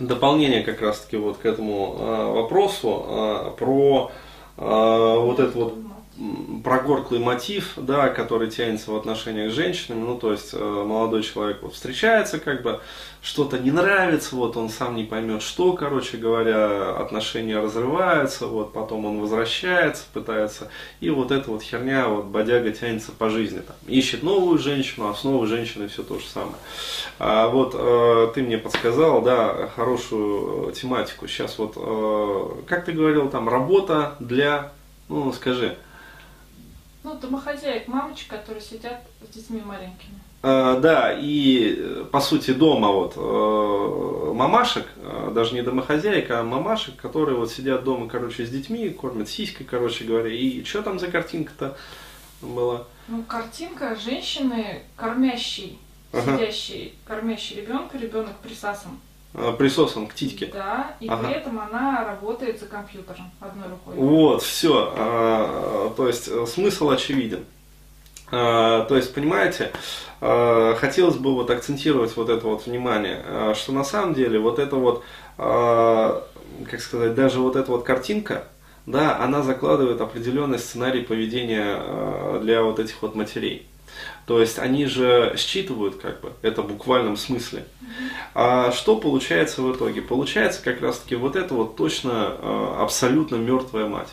дополнение 0.00 0.62
как 0.62 0.80
раз-таки 0.80 1.16
вот 1.16 1.38
к 1.38 1.46
этому 1.46 1.96
э, 1.98 2.32
вопросу 2.32 3.04
э, 3.06 3.50
про 3.58 4.10
э, 4.56 4.62
вот 4.64 5.38
это 5.38 5.58
вот 5.58 5.74
прогорклый 6.64 7.20
мотив, 7.20 7.72
да, 7.76 8.08
который 8.08 8.50
тянется 8.50 8.90
в 8.90 8.96
отношениях 8.96 9.52
с 9.52 9.54
женщинами, 9.54 10.00
ну, 10.00 10.18
то 10.18 10.32
есть 10.32 10.50
э, 10.52 10.58
молодой 10.58 11.22
человек 11.22 11.62
вот 11.62 11.74
встречается, 11.74 12.38
как 12.38 12.62
бы 12.62 12.80
что-то 13.22 13.58
не 13.58 13.70
нравится, 13.70 14.36
вот 14.36 14.56
он 14.56 14.68
сам 14.68 14.96
не 14.96 15.04
поймет, 15.04 15.42
что, 15.42 15.72
короче 15.72 16.16
говоря, 16.16 16.96
отношения 16.96 17.58
разрываются, 17.58 18.46
вот 18.46 18.72
потом 18.72 19.06
он 19.06 19.20
возвращается, 19.20 20.04
пытается, 20.12 20.68
и 21.00 21.10
вот 21.10 21.30
эта 21.30 21.50
вот 21.50 21.62
херня, 21.62 22.08
вот 22.08 22.26
бодяга 22.26 22.70
тянется 22.72 23.12
по 23.12 23.30
жизни, 23.30 23.60
там, 23.60 23.76
ищет 23.86 24.22
новую 24.22 24.58
женщину, 24.58 25.08
а 25.08 25.14
с 25.14 25.24
новой 25.24 25.46
женщиной 25.46 25.88
все 25.88 26.02
то 26.02 26.18
же 26.18 26.26
самое. 26.26 26.56
А 27.18 27.48
вот 27.48 27.74
э, 27.74 28.32
ты 28.34 28.42
мне 28.42 28.58
подсказал, 28.58 29.22
да, 29.22 29.68
хорошую 29.74 30.68
э, 30.68 30.72
тематику, 30.72 31.28
сейчас 31.28 31.58
вот, 31.58 31.74
э, 31.76 32.62
как 32.66 32.84
ты 32.84 32.92
говорил, 32.92 33.30
там, 33.30 33.48
работа 33.48 34.16
для, 34.18 34.72
ну, 35.08 35.32
скажи, 35.32 35.76
ну, 37.02 37.14
домохозяек, 37.14 37.88
мамочек, 37.88 38.28
которые 38.28 38.62
сидят 38.62 39.02
с 39.22 39.34
детьми 39.34 39.62
маленькими. 39.64 40.20
Э, 40.42 40.78
да, 40.80 41.12
и 41.18 42.04
по 42.12 42.20
сути 42.20 42.52
дома 42.52 42.88
вот 42.88 43.14
э, 43.16 44.32
мамашек, 44.34 44.86
э, 44.96 45.32
даже 45.34 45.54
не 45.54 45.62
домохозяек, 45.62 46.30
а 46.30 46.42
мамашек, 46.42 46.96
которые 46.96 47.36
вот 47.36 47.50
сидят 47.50 47.84
дома, 47.84 48.08
короче, 48.08 48.46
с 48.46 48.50
детьми, 48.50 48.88
кормят 48.90 49.28
сиськой, 49.28 49.66
короче 49.66 50.04
говоря. 50.04 50.32
И 50.32 50.64
что 50.64 50.82
там 50.82 50.98
за 50.98 51.08
картинка-то 51.08 51.76
была? 52.40 52.86
Ну, 53.08 53.22
картинка 53.24 53.96
женщины, 53.96 54.82
кормящей, 54.96 55.78
ага. 56.12 56.38
сидящей, 56.38 56.94
кормящей 57.06 57.60
ребенка, 57.60 57.98
ребенок 57.98 58.36
присасан 58.42 58.92
Э, 58.92 59.19
присосан 59.32 60.08
к 60.08 60.14
титьке. 60.14 60.46
Да, 60.52 60.96
и 60.98 61.06
ага. 61.06 61.28
при 61.28 61.36
этом 61.36 61.60
она 61.60 62.04
работает 62.04 62.58
за 62.58 62.66
компьютером 62.66 63.30
одной 63.38 63.68
рукой. 63.68 63.94
Вот, 63.94 64.42
все. 64.42 64.92
А, 64.96 65.92
то 65.96 66.08
есть 66.08 66.28
э, 66.28 66.46
смысл 66.46 66.90
очевиден. 66.90 67.44
А, 68.32 68.84
то 68.86 68.96
есть, 68.96 69.14
понимаете, 69.14 69.70
а, 70.20 70.74
хотелось 70.74 71.16
бы 71.16 71.32
вот 71.32 71.50
акцентировать 71.50 72.16
вот 72.16 72.28
это 72.28 72.44
вот 72.46 72.66
внимание, 72.66 73.54
что 73.54 73.72
на 73.72 73.84
самом 73.84 74.14
деле 74.14 74.40
вот 74.40 74.58
это 74.58 74.76
вот, 74.76 75.04
как 75.36 76.80
сказать, 76.80 77.14
даже 77.14 77.38
вот 77.38 77.54
эта 77.54 77.70
вот 77.70 77.84
картинка, 77.84 78.44
да, 78.86 79.16
она 79.18 79.42
закладывает 79.42 80.00
определенный 80.00 80.58
сценарий 80.58 81.02
поведения 81.02 82.38
для 82.40 82.62
вот 82.62 82.80
этих 82.80 83.00
вот 83.02 83.14
матерей. 83.14 83.69
То 84.30 84.40
есть 84.40 84.60
они 84.60 84.86
же 84.86 85.34
считывают 85.36 85.96
как 85.96 86.20
бы 86.20 86.32
это 86.42 86.62
в 86.62 86.68
буквальном 86.68 87.16
смысле. 87.16 87.64
А 88.32 88.70
что 88.70 88.94
получается 88.94 89.60
в 89.60 89.74
итоге? 89.74 90.02
Получается 90.02 90.62
как 90.62 90.80
раз 90.80 91.00
таки 91.00 91.16
вот 91.16 91.34
это 91.34 91.52
вот 91.52 91.74
точно 91.74 92.36
э, 92.38 92.74
абсолютно 92.78 93.34
мертвая 93.34 93.88
мать. 93.88 94.10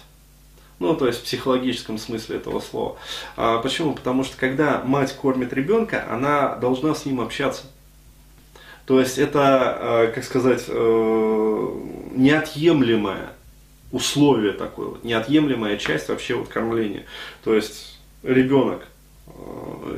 Ну, 0.79 0.95
то 0.95 1.05
есть 1.05 1.19
в 1.19 1.23
психологическом 1.25 1.99
смысле 1.99 2.37
этого 2.37 2.61
слова. 2.61 2.97
А 3.35 3.59
почему? 3.59 3.93
Потому 3.93 4.23
что 4.23 4.35
когда 4.37 4.81
мать 4.83 5.15
кормит 5.15 5.53
ребенка, 5.53 6.07
она 6.09 6.55
должна 6.55 6.95
с 6.95 7.05
ним 7.05 7.21
общаться. 7.21 7.67
То 8.87 8.99
есть 8.99 9.19
это, 9.19 9.77
э, 9.79 10.11
как 10.15 10.23
сказать, 10.23 10.63
э, 10.67 11.67
неотъемлемое 12.15 13.33
условие 13.91 14.53
такое, 14.53 14.95
неотъемлемая 15.03 15.77
часть 15.77 16.09
вообще 16.09 16.33
вот 16.33 16.47
кормления. 16.47 17.05
То 17.43 17.53
есть 17.53 17.99
ребенок 18.23 18.87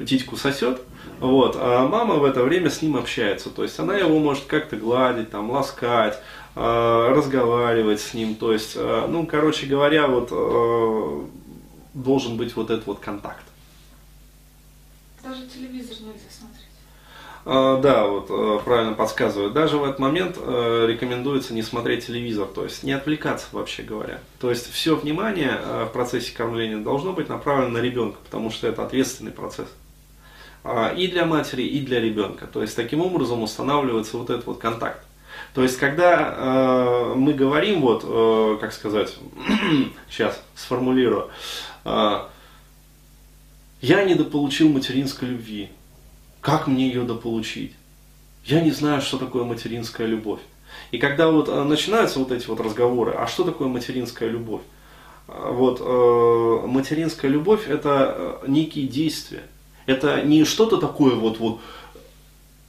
титьку 0.07 0.35
сосет, 0.37 0.81
вот, 1.19 1.55
а 1.59 1.87
мама 1.87 2.15
в 2.15 2.23
это 2.23 2.43
время 2.43 2.69
с 2.69 2.81
ним 2.81 2.95
общается, 2.97 3.49
то 3.49 3.63
есть 3.63 3.79
она 3.79 3.97
его 3.97 4.19
может 4.19 4.45
как-то 4.45 4.75
гладить, 4.75 5.31
там, 5.31 5.51
ласкать, 5.51 6.19
э, 6.55 7.13
разговаривать 7.15 7.99
с 8.01 8.13
ним, 8.13 8.35
то 8.35 8.53
есть, 8.53 8.73
э, 8.75 9.07
ну, 9.09 9.25
короче 9.25 9.65
говоря, 9.65 10.07
вот 10.07 10.29
должен 11.93 12.37
быть 12.37 12.55
вот 12.55 12.69
этот 12.69 12.85
вот 12.85 12.99
контакт. 12.99 13.43
Даже 15.23 15.47
телевизор 15.47 15.97
нельзя 16.01 16.29
смотреть. 16.29 16.58
А, 17.45 17.79
да, 17.79 18.05
вот 18.05 18.27
э, 18.29 18.59
правильно 18.63 18.93
подсказывают. 18.93 19.53
Даже 19.53 19.77
в 19.77 19.83
этот 19.83 19.99
момент 19.99 20.37
э, 20.37 20.85
рекомендуется 20.87 21.53
не 21.53 21.61
смотреть 21.61 22.05
телевизор, 22.05 22.47
то 22.47 22.63
есть 22.63 22.83
не 22.83 22.91
отвлекаться 22.91 23.47
вообще 23.51 23.83
говоря. 23.83 24.19
То 24.39 24.49
есть 24.49 24.71
все 24.71 24.95
внимание 24.95 25.59
э, 25.59 25.85
в 25.85 25.93
процессе 25.93 26.33
кормления 26.35 26.77
должно 26.77 27.13
быть 27.13 27.29
направлено 27.29 27.69
на 27.69 27.81
ребенка, 27.81 28.17
потому 28.23 28.51
что 28.51 28.67
это 28.67 28.83
ответственный 28.83 29.31
процесс. 29.31 29.67
А, 30.63 30.89
и 30.89 31.07
для 31.07 31.25
матери, 31.25 31.63
и 31.63 31.79
для 31.79 32.01
ребенка. 32.01 32.45
То 32.45 32.61
есть 32.61 32.75
таким 32.75 33.01
образом 33.01 33.41
устанавливается 33.41 34.17
вот 34.17 34.29
этот 34.29 34.45
вот 34.45 34.59
контакт. 34.59 35.03
То 35.53 35.63
есть, 35.63 35.77
когда 35.77 37.13
мы 37.15 37.33
говорим, 37.33 37.81
вот, 37.81 38.59
как 38.59 38.73
сказать, 38.73 39.15
сейчас 40.09 40.39
сформулирую, 40.53 41.29
э, 41.85 42.19
я 43.81 44.03
недополучил 44.03 44.69
материнской 44.69 45.29
любви, 45.29 45.69
как 46.41 46.67
мне 46.67 46.87
ее 46.87 47.03
дополучить? 47.03 47.73
Я 48.45 48.61
не 48.61 48.71
знаю, 48.71 49.01
что 49.01 49.17
такое 49.17 49.43
материнская 49.43 50.07
любовь. 50.07 50.39
И 50.91 50.97
когда 50.97 51.29
вот 51.29 51.49
э, 51.49 51.63
начинаются 51.63 52.19
вот 52.19 52.31
эти 52.31 52.47
вот 52.47 52.59
разговоры, 52.59 53.11
а 53.11 53.27
что 53.27 53.43
такое 53.43 53.67
материнская 53.67 54.29
любовь? 54.29 54.61
Э, 55.27 55.51
вот, 55.51 55.81
э, 55.81 56.67
материнская 56.67 57.29
любовь 57.29 57.67
это 57.67 58.41
некие 58.47 58.87
действия. 58.87 59.43
Это 59.85 60.21
не 60.21 60.45
что-то 60.45 60.77
такое 60.77 61.15
вот, 61.15 61.39
вот, 61.39 61.59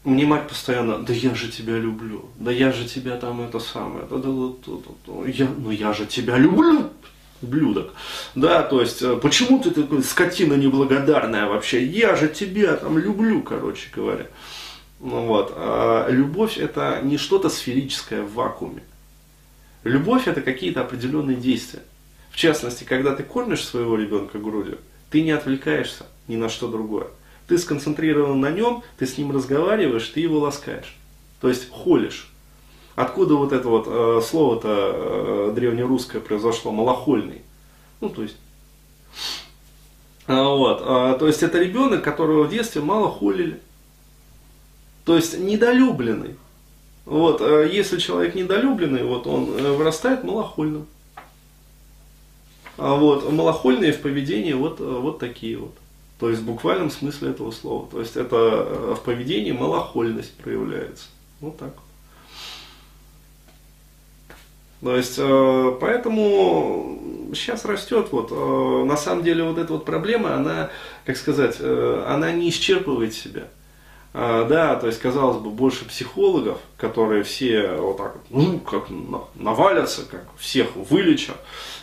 мне 0.04 0.24
мать 0.24 0.48
постоянно, 0.48 0.98
да 0.98 1.12
я 1.12 1.34
же 1.34 1.50
тебя 1.50 1.76
люблю, 1.76 2.24
да 2.38 2.50
я 2.50 2.72
же 2.72 2.88
тебя 2.88 3.16
там 3.18 3.42
это 3.42 3.58
самое, 3.60 4.06
да, 4.08 4.16
да, 4.16 4.30
да, 4.30 4.52
да, 4.66 4.92
да, 5.06 5.28
я, 5.28 5.46
ну 5.58 5.70
я 5.70 5.92
же 5.92 6.06
тебя 6.06 6.38
люблю, 6.38 6.88
блюдок. 7.42 7.94
Да, 8.34 8.62
то 8.62 8.80
есть, 8.80 9.02
э, 9.02 9.16
почему 9.16 9.60
ты 9.60 9.70
такой 9.70 10.02
скотина 10.02 10.54
неблагодарная 10.54 11.46
вообще? 11.46 11.84
Я 11.84 12.16
же 12.16 12.28
тебя 12.28 12.76
там 12.76 12.98
люблю, 12.98 13.42
короче 13.42 13.88
говоря. 13.94 14.26
Ну, 15.00 15.26
вот. 15.26 15.52
А 15.56 16.08
любовь 16.08 16.58
это 16.58 17.00
не 17.02 17.16
что-то 17.16 17.48
сферическое 17.48 18.22
в 18.22 18.34
вакууме. 18.34 18.82
Любовь 19.84 20.28
это 20.28 20.42
какие-то 20.42 20.82
определенные 20.82 21.36
действия. 21.36 21.82
В 22.30 22.36
частности, 22.36 22.84
когда 22.84 23.14
ты 23.14 23.22
кормишь 23.22 23.64
своего 23.64 23.96
ребенка 23.96 24.38
грудью, 24.38 24.78
ты 25.10 25.22
не 25.22 25.32
отвлекаешься 25.32 26.06
ни 26.28 26.36
на 26.36 26.48
что 26.48 26.68
другое. 26.68 27.08
Ты 27.48 27.58
сконцентрирован 27.58 28.38
на 28.40 28.50
нем, 28.50 28.84
ты 28.98 29.06
с 29.06 29.18
ним 29.18 29.32
разговариваешь, 29.32 30.06
ты 30.08 30.20
его 30.20 30.38
ласкаешь. 30.38 30.96
То 31.40 31.48
есть 31.48 31.68
холишь. 31.70 32.29
Откуда 33.00 33.34
вот 33.34 33.52
это 33.52 33.66
вот 33.66 33.86
э, 33.86 34.20
слово-то 34.22 34.68
э, 34.68 35.52
древнерусское 35.54 36.20
произошло, 36.20 36.70
малохольный? 36.70 37.40
Ну, 38.00 38.10
то 38.10 38.22
есть, 38.22 38.36
а, 40.26 40.44
вот, 40.54 40.82
а, 40.84 41.14
то 41.14 41.26
есть 41.26 41.42
это 41.42 41.58
ребенок, 41.58 42.04
которого 42.04 42.44
в 42.44 42.50
детстве 42.50 42.82
мало 42.82 43.10
холили. 43.10 43.58
То 45.04 45.16
есть 45.16 45.38
недолюбленный. 45.38 46.36
Вот, 47.06 47.40
а 47.40 47.64
если 47.64 47.98
человек 47.98 48.34
недолюбленный, 48.34 49.02
вот 49.02 49.26
он 49.26 49.48
э, 49.56 49.72
вырастает 49.72 50.22
малохольным. 50.22 50.86
А 52.76 52.94
вот 52.96 53.32
малохольные 53.32 53.92
в 53.92 54.02
поведении 54.02 54.52
вот, 54.52 54.78
э, 54.78 54.84
вот 54.84 55.18
такие 55.18 55.56
вот. 55.56 55.74
То 56.18 56.28
есть 56.28 56.42
в 56.42 56.44
буквальном 56.44 56.90
смысле 56.90 57.30
этого 57.30 57.50
слова. 57.50 57.88
То 57.90 58.00
есть 58.00 58.16
это 58.16 58.94
в 58.94 59.00
поведении 59.04 59.52
малохольность 59.52 60.34
проявляется. 60.36 61.06
Вот 61.40 61.56
так 61.56 61.74
вот. 61.74 61.89
То 64.82 64.96
есть, 64.96 65.16
э, 65.18 65.76
поэтому 65.80 66.98
сейчас 67.34 67.64
растет, 67.64 68.08
вот, 68.12 68.30
э, 68.32 68.84
на 68.86 68.96
самом 68.96 69.22
деле 69.22 69.44
вот 69.44 69.58
эта 69.58 69.72
вот 69.74 69.84
проблема, 69.84 70.34
она, 70.34 70.70
как 71.04 71.16
сказать, 71.16 71.56
э, 71.60 72.04
она 72.06 72.32
не 72.32 72.48
исчерпывает 72.48 73.12
себя. 73.12 73.44
А, 74.12 74.44
да, 74.44 74.74
то 74.74 74.88
есть, 74.88 74.98
казалось 74.98 75.36
бы, 75.36 75.50
больше 75.50 75.84
психологов, 75.84 76.58
которые 76.76 77.22
все 77.22 77.74
вот 77.74 77.98
так 77.98 78.16
ну, 78.30 78.58
как 78.58 78.88
навалятся, 79.36 80.04
как 80.04 80.24
всех 80.36 80.74
вылечат, 80.74 81.36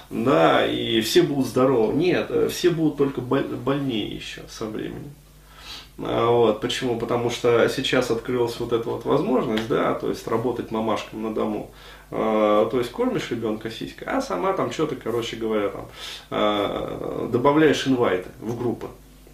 да, 0.10 0.66
и 0.66 1.00
все 1.02 1.22
будут 1.22 1.48
здоровы. 1.48 1.94
Нет, 1.94 2.30
все 2.52 2.70
будут 2.70 2.98
только 2.98 3.22
больнее 3.22 4.08
еще 4.08 4.42
со 4.50 4.66
временем. 4.66 5.14
А, 6.00 6.30
вот, 6.30 6.62
почему? 6.62 7.00
Потому 7.00 7.30
что 7.30 7.68
сейчас 7.70 8.12
открылась 8.12 8.60
вот 8.60 8.72
эта 8.72 8.90
вот 8.90 9.06
возможность, 9.06 9.68
да, 9.68 9.94
то 9.96 10.10
есть 10.10 10.28
работать 10.28 10.72
мамашкам 10.72 11.24
на 11.24 11.34
дому. 11.34 11.72
А, 12.12 12.70
то 12.70 12.78
есть 12.78 12.92
кормишь 12.92 13.32
ребенка 13.32 13.72
сиськой, 13.72 14.08
а 14.08 14.22
сама 14.22 14.54
там 14.54 14.72
что-то, 14.72 14.96
короче 14.96 15.36
говоря, 15.36 15.70
там 15.70 15.88
а, 16.30 17.30
добавляешь 17.32 17.88
инвайты 17.88 18.30
в 18.40 18.58
группы. 18.58 18.88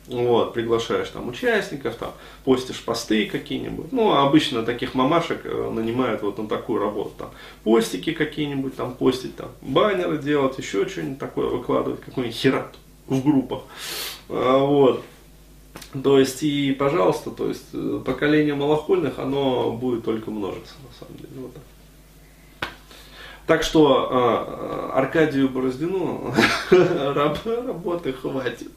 Вот, 0.08 0.54
приглашаешь 0.54 1.08
там 1.10 1.30
участников, 1.30 1.96
там, 1.96 2.12
постишь 2.44 2.84
посты 2.84 3.26
какие-нибудь. 3.26 3.94
Ну, 3.94 4.12
обычно 4.12 4.64
таких 4.64 4.96
мамашек 4.96 5.46
э, 5.46 5.70
нанимают 5.74 6.22
вот 6.24 6.38
на 6.38 6.48
такую 6.50 6.82
работу. 6.82 7.12
Там, 7.18 7.30
постики 7.64 8.12
какие-нибудь, 8.12 8.76
там, 8.76 8.96
постить, 8.96 9.38
там, 9.38 9.48
баннеры 9.62 10.18
делать, 10.18 10.58
еще 10.58 10.90
что-нибудь 10.90 11.20
такое 11.20 11.48
выкладывать, 11.48 12.02
какой-нибудь 12.02 12.36
херат 12.36 12.76
в 13.08 13.24
группах. 13.24 13.62
Вот. 14.28 15.06
То 16.04 16.20
есть, 16.20 16.44
и, 16.44 16.74
пожалуйста, 16.74 17.32
то 17.32 17.48
есть, 17.48 17.68
э, 17.74 18.02
поколение 18.06 18.56
малохольных, 18.56 19.20
оно 19.20 19.72
будет 19.72 20.04
только 20.04 20.32
множиться, 20.32 20.74
на 20.88 20.98
самом 21.00 21.18
деле. 21.18 21.30
Вот 21.36 21.54
так. 21.54 21.64
Так 23.46 23.64
что 23.64 24.10
э, 24.10 24.98
Аркадию 24.98 25.50
Бороздину 25.50 26.34
работы 26.72 28.14
хватит. 28.14 28.72